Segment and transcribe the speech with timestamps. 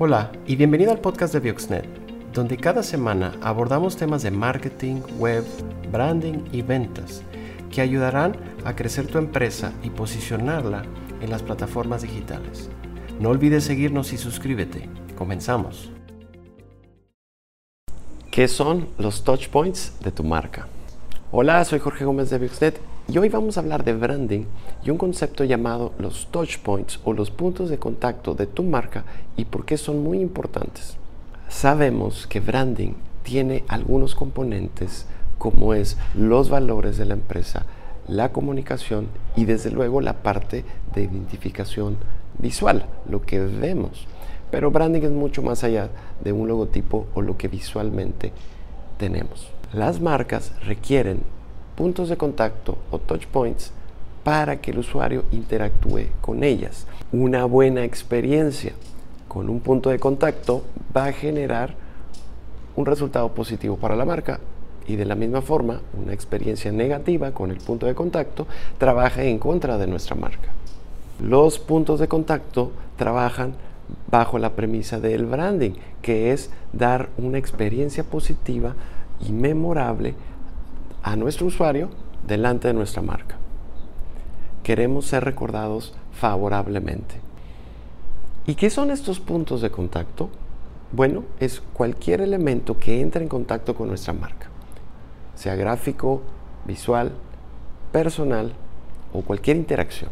[0.00, 1.84] Hola y bienvenido al podcast de Bioxnet,
[2.32, 5.44] donde cada semana abordamos temas de marketing, web,
[5.90, 7.24] branding y ventas
[7.72, 10.84] que ayudarán a crecer tu empresa y posicionarla
[11.20, 12.70] en las plataformas digitales.
[13.18, 14.88] No olvides seguirnos y suscríbete.
[15.16, 15.90] Comenzamos.
[18.30, 20.68] ¿Qué son los touch points de tu marca?
[21.32, 22.80] Hola, soy Jorge Gómez de Bioxnet
[23.10, 24.44] y hoy vamos a hablar de branding
[24.84, 29.04] y un concepto llamado los touch points o los puntos de contacto de tu marca
[29.34, 30.98] y por qué son muy importantes.
[31.48, 35.06] Sabemos que branding tiene algunos componentes
[35.38, 37.64] como es los valores de la empresa,
[38.06, 41.96] la comunicación y desde luego la parte de identificación
[42.38, 44.06] visual, lo que vemos.
[44.50, 45.88] Pero branding es mucho más allá
[46.22, 48.32] de un logotipo o lo que visualmente
[48.98, 49.50] tenemos.
[49.72, 51.22] Las marcas requieren
[51.78, 53.70] puntos de contacto o touch points
[54.24, 56.88] para que el usuario interactúe con ellas.
[57.12, 58.72] Una buena experiencia
[59.28, 60.64] con un punto de contacto
[60.94, 61.76] va a generar
[62.74, 64.40] un resultado positivo para la marca
[64.88, 69.38] y de la misma forma una experiencia negativa con el punto de contacto trabaja en
[69.38, 70.48] contra de nuestra marca.
[71.22, 73.54] Los puntos de contacto trabajan
[74.10, 78.74] bajo la premisa del branding, que es dar una experiencia positiva
[79.20, 80.16] y memorable
[81.02, 81.90] a nuestro usuario
[82.26, 83.36] delante de nuestra marca.
[84.62, 87.20] Queremos ser recordados favorablemente.
[88.46, 90.30] ¿Y qué son estos puntos de contacto?
[90.92, 94.48] Bueno, es cualquier elemento que entre en contacto con nuestra marca,
[95.34, 96.22] sea gráfico,
[96.64, 97.12] visual,
[97.92, 98.52] personal
[99.12, 100.10] o cualquier interacción.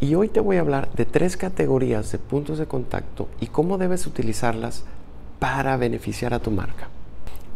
[0.00, 3.78] Y hoy te voy a hablar de tres categorías de puntos de contacto y cómo
[3.78, 4.84] debes utilizarlas
[5.38, 6.88] para beneficiar a tu marca.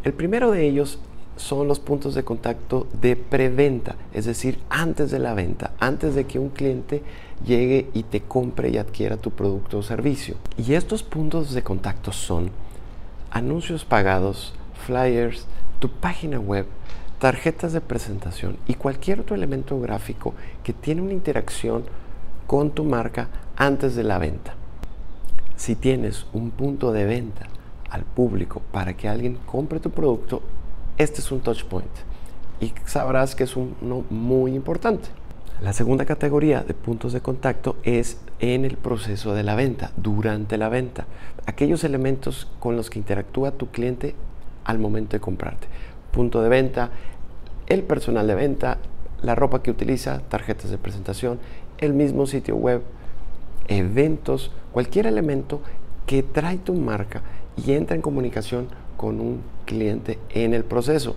[0.04, 0.98] El primero de ellos
[1.40, 6.26] son los puntos de contacto de preventa, es decir, antes de la venta, antes de
[6.26, 7.02] que un cliente
[7.46, 10.36] llegue y te compre y adquiera tu producto o servicio.
[10.58, 12.50] Y estos puntos de contacto son
[13.30, 14.52] anuncios pagados,
[14.86, 15.46] flyers,
[15.78, 16.66] tu página web,
[17.18, 21.84] tarjetas de presentación y cualquier otro elemento gráfico que tiene una interacción
[22.46, 24.54] con tu marca antes de la venta.
[25.56, 27.46] Si tienes un punto de venta
[27.88, 30.42] al público para que alguien compre tu producto,
[31.00, 31.88] este es un touch point
[32.60, 35.08] y sabrás que es uno muy importante.
[35.62, 40.58] La segunda categoría de puntos de contacto es en el proceso de la venta, durante
[40.58, 41.06] la venta.
[41.46, 44.14] Aquellos elementos con los que interactúa tu cliente
[44.64, 45.68] al momento de comprarte.
[46.10, 46.90] Punto de venta,
[47.66, 48.76] el personal de venta,
[49.22, 51.38] la ropa que utiliza, tarjetas de presentación,
[51.78, 52.82] el mismo sitio web,
[53.68, 55.62] eventos, cualquier elemento
[56.04, 57.22] que trae tu marca
[57.56, 58.68] y entra en comunicación
[58.98, 59.40] con un
[59.70, 61.14] cliente en el proceso.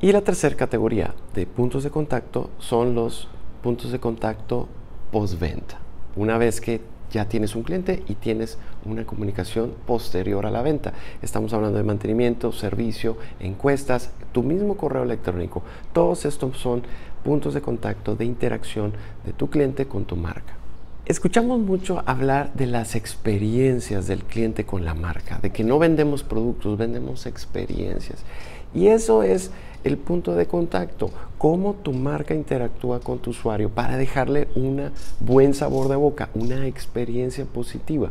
[0.00, 3.28] Y la tercera categoría de puntos de contacto son los
[3.62, 4.68] puntos de contacto
[5.12, 5.78] postventa.
[6.16, 6.80] Una vez que
[7.10, 10.94] ya tienes un cliente y tienes una comunicación posterior a la venta.
[11.20, 15.62] Estamos hablando de mantenimiento, servicio, encuestas, tu mismo correo electrónico.
[15.92, 16.82] Todos estos son
[17.22, 18.94] puntos de contacto, de interacción
[19.26, 20.54] de tu cliente con tu marca.
[21.06, 26.22] Escuchamos mucho hablar de las experiencias del cliente con la marca, de que no vendemos
[26.22, 28.20] productos, vendemos experiencias.
[28.74, 29.50] Y eso es
[29.84, 35.52] el punto de contacto, cómo tu marca interactúa con tu usuario para dejarle un buen
[35.52, 38.08] sabor de boca, una experiencia positiva.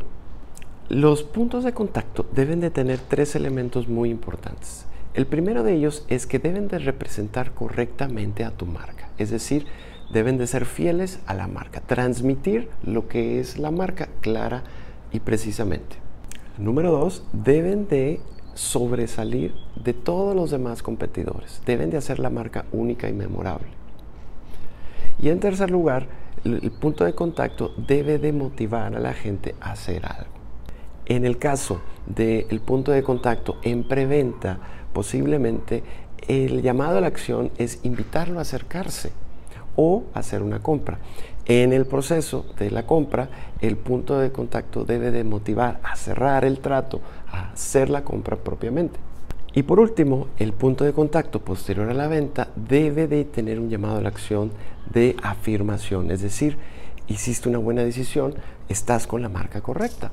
[0.88, 4.86] Los puntos de contacto deben de tener tres elementos muy importantes.
[5.16, 9.66] El primero de ellos es que deben de representar correctamente a tu marca, es decir,
[10.12, 14.64] deben de ser fieles a la marca, transmitir lo que es la marca clara
[15.12, 15.98] y precisamente.
[16.58, 18.20] Número dos, deben de
[18.54, 23.68] sobresalir de todos los demás competidores, deben de hacer la marca única y memorable.
[25.22, 26.08] Y en tercer lugar,
[26.44, 30.32] el punto de contacto debe de motivar a la gente a hacer algo.
[31.06, 34.60] En el caso del punto de contacto en preventa,
[34.94, 35.84] posiblemente
[36.28, 39.12] el llamado a la acción es invitarlo a acercarse
[39.76, 41.00] o hacer una compra.
[41.46, 43.28] En el proceso de la compra,
[43.60, 47.02] el punto de contacto debe de motivar a cerrar el trato,
[47.32, 49.00] a hacer la compra propiamente.
[49.54, 53.70] Y por último, el punto de contacto posterior a la venta debe de tener un
[53.70, 54.52] llamado a la acción
[54.92, 56.58] de afirmación, es decir,
[57.08, 58.34] hiciste una buena decisión,
[58.70, 60.12] estás con la marca correcta.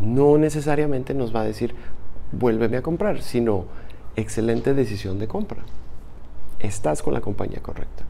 [0.00, 1.74] No necesariamente nos va a decir,
[2.32, 3.66] vuélveme a comprar, sino,
[4.16, 5.62] excelente decisión de compra.
[6.58, 8.04] Estás con la compañía correcta.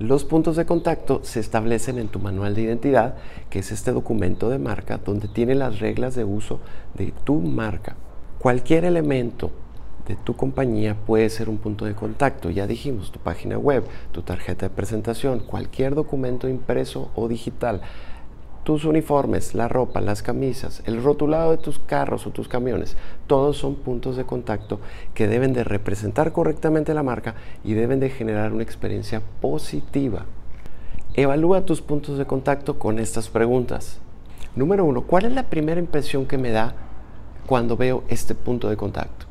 [0.00, 3.14] Los puntos de contacto se establecen en tu manual de identidad,
[3.48, 6.58] que es este documento de marca donde tiene las reglas de uso
[6.94, 7.94] de tu marca.
[8.40, 9.52] Cualquier elemento
[10.08, 12.50] de tu compañía puede ser un punto de contacto.
[12.50, 17.80] Ya dijimos, tu página web, tu tarjeta de presentación, cualquier documento impreso o digital.
[18.64, 22.96] Tus uniformes, la ropa, las camisas, el rotulado de tus carros o tus camiones,
[23.26, 24.80] todos son puntos de contacto
[25.12, 30.24] que deben de representar correctamente la marca y deben de generar una experiencia positiva.
[31.12, 34.00] Evalúa tus puntos de contacto con estas preguntas.
[34.56, 36.74] Número uno, ¿cuál es la primera impresión que me da
[37.46, 39.26] cuando veo este punto de contacto?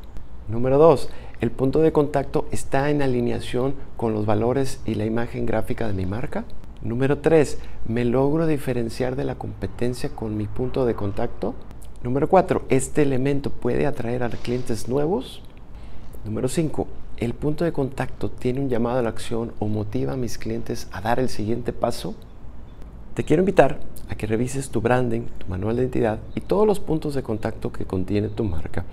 [0.46, 1.10] Número dos,
[1.40, 5.94] ¿el punto de contacto está en alineación con los valores y la imagen gráfica de
[5.94, 6.44] mi marca?
[6.84, 7.56] Número 3.
[7.88, 11.54] ¿Me logro diferenciar de la competencia con mi punto de contacto?
[12.02, 12.66] Número 4.
[12.68, 15.40] ¿Este elemento puede atraer a clientes nuevos?
[16.26, 16.86] Número 5.
[17.16, 20.86] ¿El punto de contacto tiene un llamado a la acción o motiva a mis clientes
[20.92, 22.14] a dar el siguiente paso?
[23.14, 23.80] Te quiero invitar
[24.10, 27.72] a que revises tu branding, tu manual de identidad y todos los puntos de contacto
[27.72, 28.84] que contiene tu marca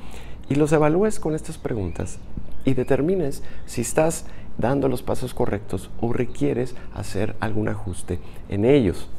[0.47, 2.19] y los evalúes con estas preguntas
[2.63, 4.25] y determines si estás
[4.57, 8.19] dando los pasos correctos o requieres hacer algún ajuste
[8.50, 9.09] en ellos.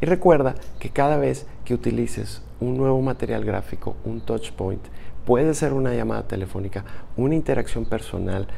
[0.00, 4.82] Y recuerda que cada vez que utilices un nuevo material gráfico, un touch point,
[5.24, 6.84] puede ser una llamada telefónica,
[7.16, 8.48] una interacción personal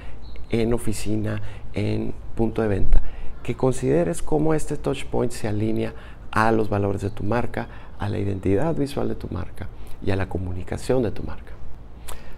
[0.50, 1.40] en oficina,
[1.72, 3.02] en punto de venta,
[3.42, 5.94] que consideres cómo este touch point se alinea
[6.30, 7.68] a los valores de tu marca,
[7.98, 9.68] a la identidad visual de tu marca
[10.04, 11.59] y a la comunicación de tu marca.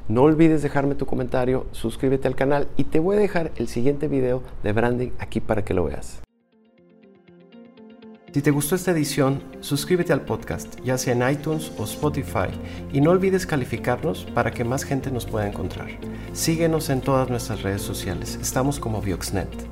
[0.08, 4.08] No olvides dejarme tu comentario, suscríbete al canal y te voy a dejar el siguiente
[4.08, 6.22] video de branding aquí para que lo veas.
[8.32, 12.48] Si te gustó esta edición, suscríbete al podcast, ya sea en iTunes o Spotify,
[12.90, 15.88] y no olvides calificarnos para que más gente nos pueda encontrar.
[16.32, 19.71] Síguenos en todas nuestras redes sociales, estamos como Bioxnet.